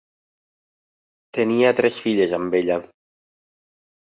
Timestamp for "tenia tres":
1.39-1.99